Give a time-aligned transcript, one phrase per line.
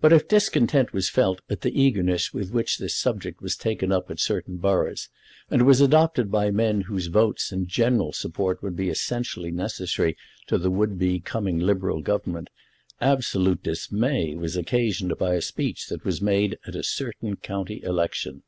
[0.00, 4.10] But if discontent was felt at the eagerness with which this subject was taken up
[4.10, 5.10] at certain boroughs,
[5.50, 10.56] and was adopted by men whose votes and general support would be essentially necessary to
[10.56, 12.48] the would be coming Liberal Government,
[13.02, 18.44] absolute dismay was occasioned by a speech that was made at a certain county election.